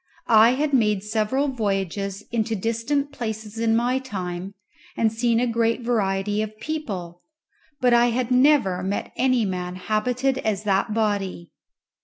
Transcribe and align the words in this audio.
I 0.25 0.53
had 0.55 0.73
made 0.73 1.03
several 1.03 1.47
voyages 1.49 2.23
into 2.31 2.55
distant 2.55 3.11
places 3.11 3.59
in 3.59 3.75
my 3.75 3.99
time 3.99 4.55
and 4.97 5.13
seen 5.13 5.39
a 5.39 5.45
great 5.45 5.81
variety 5.81 6.41
of 6.41 6.59
people; 6.59 7.21
but 7.79 7.93
I 7.93 8.07
had 8.07 8.31
never 8.31 8.81
met 8.81 9.11
any 9.15 9.45
man 9.45 9.75
habited 9.75 10.39
as 10.39 10.63
that 10.63 10.91
body. 10.95 11.51